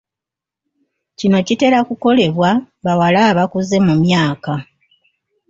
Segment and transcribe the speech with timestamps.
[1.17, 2.49] Kino kitera kukolebwa
[2.83, 4.53] bawala abakuze mu myaka.